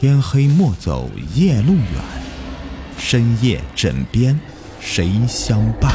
[0.00, 1.84] 天黑莫走夜路远，
[2.96, 4.38] 深夜枕边
[4.78, 5.92] 谁相伴？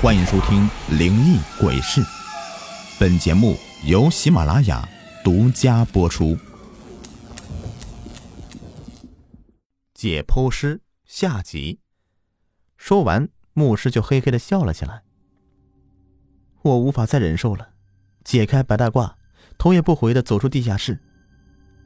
[0.00, 2.00] 欢迎收听《灵异鬼事》，
[3.00, 4.88] 本节目由喜马拉雅
[5.24, 6.38] 独家播出。
[9.92, 11.80] 解剖师下集。
[12.76, 15.02] 说完，牧师就嘿嘿的笑了起来。
[16.62, 17.70] 我无法再忍受了，
[18.22, 19.14] 解开白大褂，
[19.58, 21.00] 头也不回的走出地下室。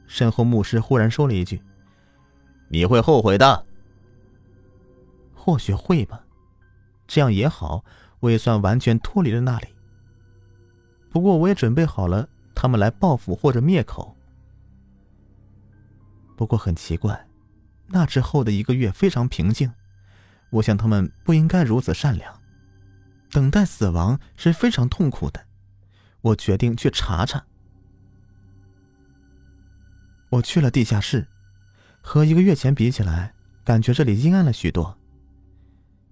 [0.07, 1.61] 身后，牧师忽然说了一句
[2.69, 3.65] ：“你会后悔的。”
[5.35, 6.23] 或许会吧，
[7.07, 7.85] 这样也好，
[8.19, 9.67] 我也算完全脱离了那里。
[11.09, 14.15] 不过，我也准备好了他们来报复或者灭口。
[16.35, 17.27] 不过很奇怪，
[17.87, 19.71] 那之后的一个月非常平静。
[20.49, 22.41] 我想他们不应该如此善良。
[23.31, 25.45] 等待死亡是非常痛苦的。
[26.21, 27.45] 我决定去查查。
[30.29, 31.27] 我去了地下室，
[32.01, 33.33] 和一个月前比起来，
[33.63, 34.97] 感觉这里阴暗了许多。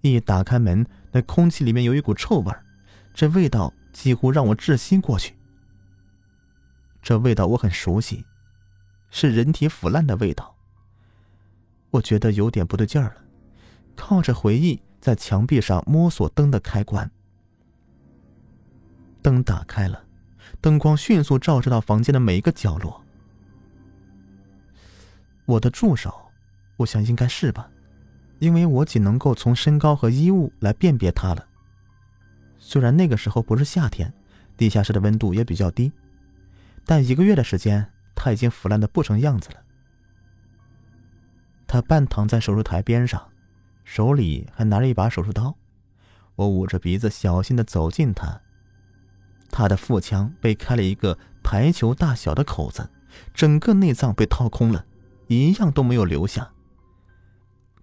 [0.02, 2.54] 一打开门，那空气里面有一股臭味
[3.14, 5.36] 这味道几乎让我窒息过去。
[7.02, 8.26] 这味道我很熟悉，
[9.10, 10.56] 是人体腐烂的味道。
[11.92, 13.16] 我觉得有点不对劲儿了，
[13.96, 17.10] 靠着回忆在墙壁上摸索灯的开关。
[19.22, 20.04] 灯打开了，
[20.60, 23.05] 灯光迅速照射到房间的每一个角落。
[25.46, 26.14] 我的助手，
[26.78, 27.70] 我想应该是吧，
[28.40, 31.46] 因为我仅能够从身高和衣物来辨别他了。
[32.58, 34.12] 虽然那个时候不是夏天，
[34.58, 35.92] 地下室的温度也比较低，
[36.84, 39.58] 但一个月的时间，他已经腐烂的不成样子了。
[41.68, 43.22] 他半躺在手术台边上，
[43.84, 45.56] 手里还拿着一把手术刀。
[46.36, 48.42] 我捂着鼻子，小心的走近他。
[49.52, 52.90] 他的腹腔被开了一个排球大小的口子，
[53.34, 54.86] 整个内脏被掏空了。
[55.28, 56.52] 一样都没有留下。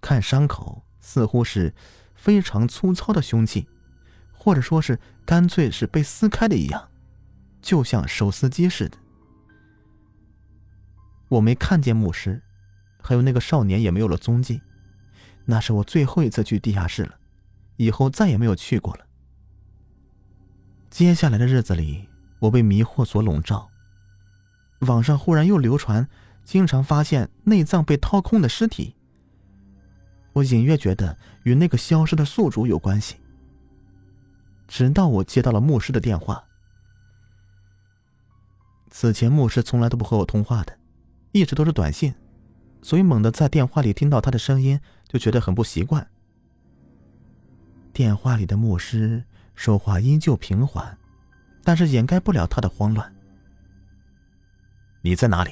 [0.01, 1.73] 看伤口，似乎是
[2.15, 3.67] 非常粗糙的凶器，
[4.31, 6.89] 或者说是干脆是被撕开的一样，
[7.61, 8.97] 就像手撕鸡似的。
[11.29, 12.41] 我没看见牧师，
[13.01, 14.61] 还有那个少年也没有了踪迹。
[15.45, 17.17] 那是我最后一次去地下室了，
[17.77, 19.05] 以后再也没有去过了。
[20.89, 22.07] 接下来的日子里，
[22.39, 23.69] 我被迷惑所笼罩。
[24.81, 26.07] 网上忽然又流传。
[26.43, 28.95] 经常发现内脏被掏空的尸体，
[30.33, 33.15] 我隐约觉得与那个消失的宿主有关系。
[34.67, 36.43] 直到我接到了牧师的电话。
[38.89, 40.77] 此前牧师从来都不和我通话的，
[41.31, 42.13] 一直都是短信，
[42.81, 46.07] 所以猛地在电话里听到他的声音，就觉得很不习惯。
[47.91, 49.23] 电话里的牧师
[49.55, 50.97] 说话依旧平缓，
[51.63, 53.15] 但是掩盖不了他的慌乱。
[55.01, 55.51] 你在哪里？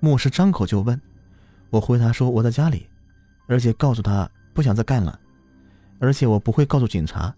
[0.00, 0.98] 牧师张口就问，
[1.68, 2.88] 我回答说我在家里，
[3.46, 5.20] 而且告诉他不想再干了，
[5.98, 7.34] 而且我不会告诉警察。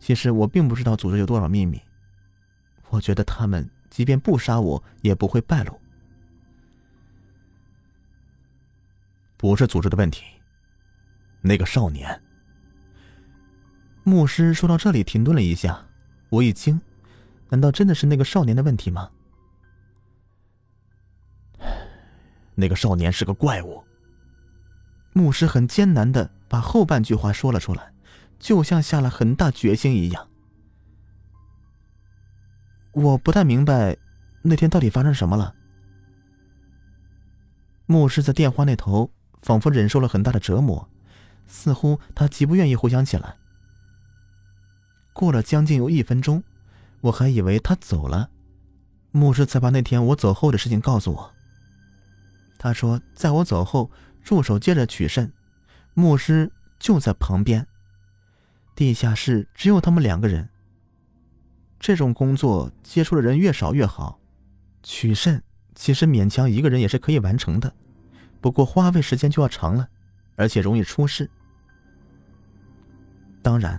[0.00, 1.80] 其实我并不知道组织有多少秘密，
[2.88, 5.78] 我觉得他们即便不杀我也不会败露。
[9.36, 10.24] 不是组织的问题，
[11.42, 12.20] 那个少年。
[14.02, 15.86] 牧师说到这里停顿了一下，
[16.30, 16.80] 我一惊，
[17.50, 19.10] 难道真的是那个少年的问题吗？
[22.54, 23.82] 那个少年是个怪物。
[25.12, 27.92] 牧师很艰难的把后半句话说了出来，
[28.38, 30.28] 就像下了很大决心一样。
[32.92, 33.96] 我不太明白，
[34.42, 35.54] 那天到底发生什么了。
[37.86, 39.10] 牧师在电话那头
[39.42, 40.88] 仿佛忍受了很大的折磨，
[41.46, 43.36] 似乎他极不愿意回想起来。
[45.12, 46.42] 过了将近有一分钟，
[47.02, 48.30] 我还以为他走了，
[49.12, 51.34] 牧师才把那天我走后的事情告诉我。
[52.64, 53.90] 他说：“在我走后，
[54.22, 55.30] 助手接着取肾，
[55.92, 57.66] 牧师就在旁边。
[58.74, 60.48] 地下室只有他们两个人。
[61.78, 64.18] 这种工作接触的人越少越好。
[64.82, 65.42] 取肾
[65.74, 67.70] 其实勉强一个人也是可以完成的，
[68.40, 69.86] 不过花费时间就要长了，
[70.34, 71.28] 而且容易出事。
[73.42, 73.78] 当然，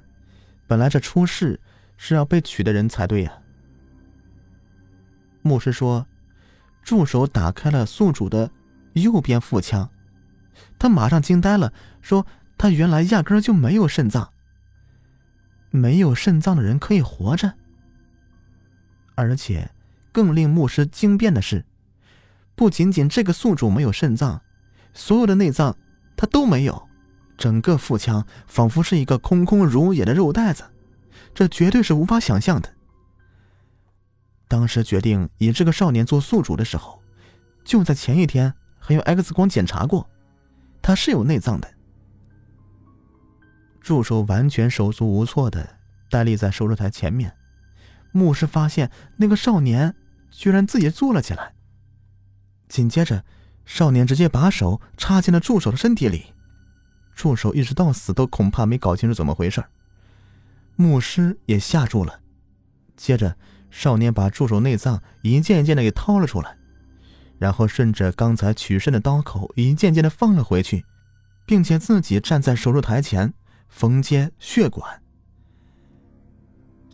[0.67, 1.59] 本来这出事
[1.97, 3.33] 是要被取的人才对呀。”
[5.41, 6.05] 牧师说
[6.85, 8.47] ：“助手打开了宿主的。”
[8.95, 9.89] 右边腹腔，
[10.79, 12.25] 他马上惊呆了，说
[12.57, 14.31] ：“他原来压根就没有肾脏。
[15.69, 17.53] 没有肾脏的人可以活着。
[19.15, 19.69] 而且，
[20.11, 21.65] 更令牧师惊变的是，
[22.55, 24.41] 不仅仅这个宿主没有肾脏，
[24.93, 25.77] 所有的内脏
[26.15, 26.87] 他都没有，
[27.37, 30.63] 整个腹腔仿佛是一个空空如也的肉袋子，
[31.33, 32.73] 这绝对是无法想象的。
[34.47, 37.01] 当时决定以这个少年做宿主的时候。”
[37.65, 38.53] 就在前一天
[38.85, 40.07] 还用 X 光检查过，
[40.79, 41.67] 他是有内脏的。
[43.81, 45.77] 助手完全手足无措的
[46.09, 47.33] 呆立在手术台前面，
[48.11, 49.95] 牧师发现那个少年
[50.29, 51.53] 居然自己坐了起来。
[52.69, 53.23] 紧接着，
[53.65, 56.33] 少年直接把手插进了助手的身体里，
[57.15, 59.63] 助手一直到死都恐怕没搞清楚怎么回事
[60.75, 62.19] 牧师也吓住了。
[62.95, 63.35] 接着，
[63.71, 66.55] 少年把助手内脏一件一件的给掏了出来，
[67.37, 70.85] 然后顺着刚才取肾的刀口一件件的放了回去，
[71.45, 73.33] 并且自己站在手术台前
[73.69, 75.01] 缝接血管。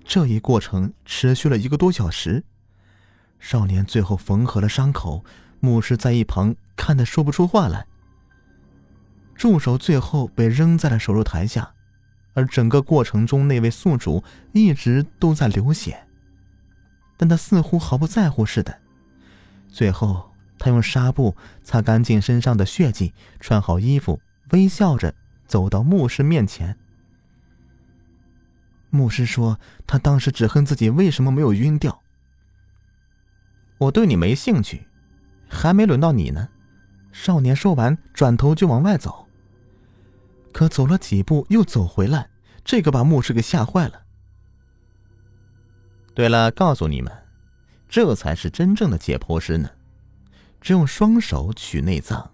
[0.03, 2.43] 这一过程持续了一个多小时，
[3.39, 5.23] 少年最后缝合了伤口。
[5.63, 7.85] 牧师在一旁看得说不出话来。
[9.35, 11.71] 助手最后被扔在了手术台下，
[12.33, 14.23] 而整个过程中，那位宿主
[14.53, 16.07] 一直都在流血，
[17.15, 18.75] 但他似乎毫不在乎似的。
[19.67, 20.30] 最后，
[20.61, 24.21] 他用纱布擦干净身上的血迹，穿好衣服，
[24.51, 25.11] 微笑着
[25.47, 26.77] 走到牧师面前。
[28.91, 32.03] 牧师说：“他当时只恨自己为什么没有晕掉。”
[33.79, 34.85] 我对你没兴趣。
[35.53, 36.47] 还没轮到你呢，
[37.11, 39.27] 少年说完，转头就往外走。
[40.53, 42.29] 可走了几步，又走回来，
[42.63, 44.03] 这个把牧师给吓坏了。
[46.13, 47.11] 对了，告诉你们，
[47.89, 49.69] 这才是真正的解剖师呢，
[50.61, 52.31] 只用双手取内脏。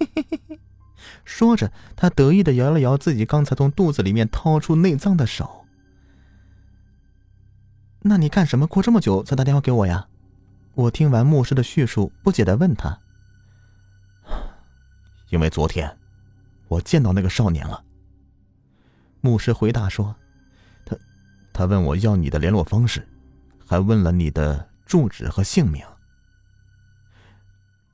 [1.24, 5.66] 说着，他得意的摇了摇自己刚才从肚子里面掏出内脏的手。
[8.00, 10.08] 那你干什么过这么久才打电话给我呀？
[10.74, 12.98] 我听完牧师的叙述，不解的问他
[15.28, 15.98] ：“因为昨天，
[16.68, 17.84] 我见到那个少年了。”
[19.20, 20.16] 牧师回答说
[20.86, 20.96] ：“他，
[21.52, 23.06] 他问我要你的联络方式，
[23.66, 25.84] 还问了你的住址和姓名。”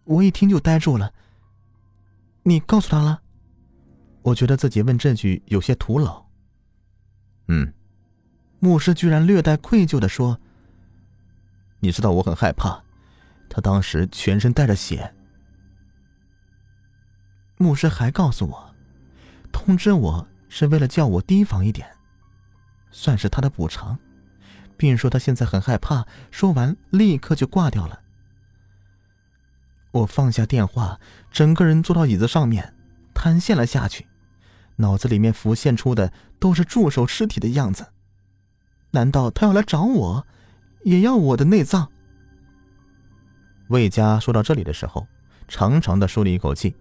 [0.07, 1.13] 我一听就呆住了。
[2.43, 3.23] 你告诉他了？
[4.23, 6.25] 我觉得自己问这句有些徒劳。
[7.49, 7.73] 嗯，
[8.59, 10.41] 牧师居然略带愧疚的说。
[11.81, 12.83] 你知道我很害怕，
[13.49, 15.15] 他当时全身带着血。
[17.59, 18.75] 牧师还告诉我，
[19.53, 21.89] 通知我是为了叫我提防一点，
[22.91, 23.99] 算是他的补偿，
[24.77, 26.07] 并说他现在很害怕。
[26.31, 28.01] 说完，立刻就挂掉了。
[29.97, 31.01] 我放下电话，
[31.31, 32.75] 整个人坐到椅子上面，
[33.15, 34.07] 瘫陷了下去，
[34.77, 37.87] 脑子里面浮现出的都是助手尸体的样子。
[38.91, 40.27] 难道他要来找我？
[40.85, 41.91] 也要我的内脏。
[43.69, 45.07] 魏佳说到这里的时候，
[45.49, 46.77] 长长的舒了一口气。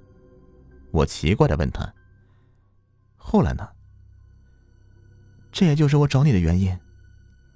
[0.92, 1.94] 我奇怪的问他
[3.18, 3.68] ：“后来呢？”
[5.52, 6.78] 这也就是我找你的原因。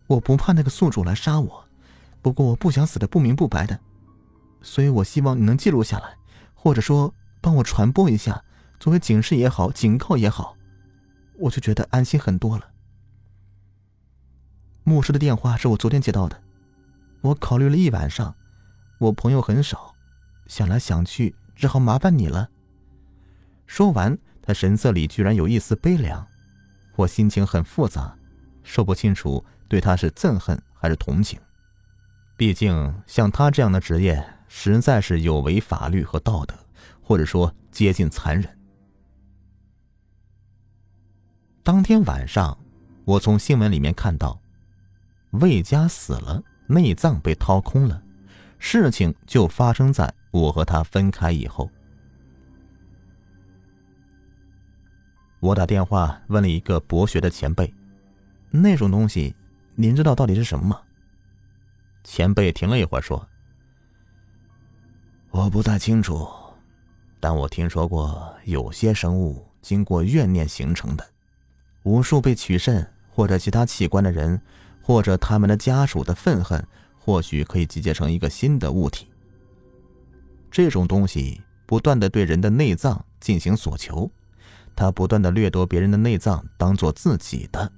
[0.08, 1.66] 我不怕那个宿主来杀我，
[2.22, 3.80] 不过我不想死的不明不白的，
[4.62, 6.18] 所以我希望你能记录下来，
[6.54, 8.44] 或者说帮我传播一下，
[8.80, 10.56] 作为警示也好，警告也好，
[11.38, 12.72] 我就觉得安心很多了。
[14.84, 16.42] 牧师的电话是我昨天接到的，
[17.22, 18.36] 我考虑了一晚上，
[18.98, 19.94] 我朋友很少，
[20.48, 22.50] 想来想去，只好麻烦你了。
[23.68, 26.26] 说完，他神色里居然有一丝悲凉，
[26.96, 28.18] 我心情很复杂，
[28.64, 31.40] 说不清楚对他是憎恨还是同情。
[32.36, 36.54] 毕竟像他这样的职业，实在是有违法律和道德，
[37.02, 38.60] 或者说接近残忍。
[41.64, 42.58] 当天晚上，
[43.06, 44.38] 我从新闻里面看到。
[45.34, 48.02] 魏家死了，内脏被掏空了，
[48.58, 51.70] 事情就发生在我和他分开以后。
[55.40, 57.72] 我打电话问了一个博学的前辈
[58.50, 59.36] ：“那种东西，
[59.76, 60.82] 您知道到底是什么吗？”
[62.04, 63.30] 前辈停了一会儿说
[65.32, 66.28] ：“我不太清楚，
[67.20, 71.06] 但我听说过有些生物经过怨念形成的，
[71.84, 74.42] 无数被取肾或者其他器官的人。”
[74.82, 76.66] 或者他们的家属的愤恨，
[76.98, 79.08] 或许可以集结成一个新的物体。
[80.50, 84.10] 这种东西不断的对人的内脏进行索求，
[84.76, 87.72] 他不断的掠夺别人的内脏，当做自己的。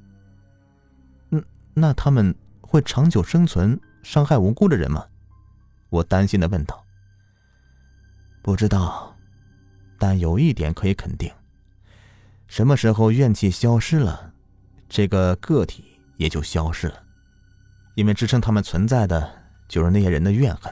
[1.32, 1.44] 嗯，
[1.74, 5.06] 那他们会长久生存，伤害无辜的人吗？
[5.90, 6.82] 我担心的问道。
[8.42, 9.16] 不知道，
[9.98, 11.32] 但有一点可以肯定：
[12.48, 14.34] 什么时候怨气消失了，
[14.90, 15.86] 这个个体。
[16.18, 17.02] 也就消失了，
[17.96, 19.28] 因为支撑他们存在的
[19.68, 20.72] 就是那些人的怨恨。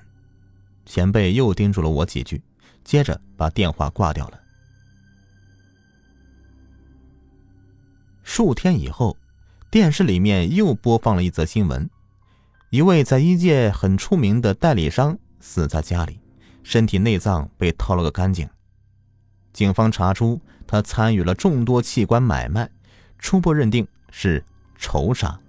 [0.86, 2.40] 前辈又叮嘱了我几句，
[2.84, 4.40] 接着把电话挂掉了。
[8.22, 9.18] 数天以后，
[9.72, 11.90] 电视里面又播放了一则新闻：
[12.70, 16.19] 一位在医界很出名的代理商死在家里，
[16.70, 18.48] 身体内脏被掏了个干净。
[19.52, 22.70] 警方查出他参与了众多器官买卖，
[23.18, 24.46] 初步认定是
[24.78, 25.40] 仇杀。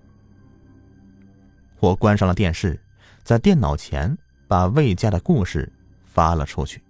[1.78, 2.82] 我关上了电视，
[3.22, 4.16] 在电脑前
[4.48, 5.70] 把魏家的故事
[6.06, 6.82] 发了出去。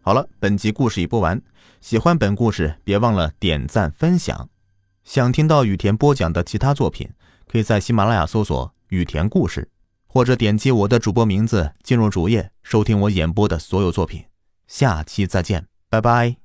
[0.00, 1.42] 好了，本集故事已播完。
[1.80, 4.48] 喜欢本故事，别忘了点赞分享。
[5.02, 7.10] 想听到雨田播讲的其他作品，
[7.48, 9.68] 可以在喜马拉雅搜索“雨田故事”，
[10.14, 14.22] 或者点击我的主播名字进入主页收听我演播的所有作品。
[14.68, 16.43] 下期再见，拜拜。